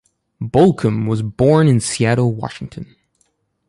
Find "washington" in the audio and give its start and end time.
2.33-2.95